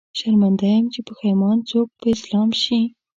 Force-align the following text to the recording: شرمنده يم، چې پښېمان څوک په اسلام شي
شرمنده 0.19 0.67
يم، 0.75 0.85
چې 0.93 0.99
پښېمان 1.07 1.57
څوک 1.69 1.87
په 1.99 2.05
اسلام 2.15 2.49
شي 2.61 2.81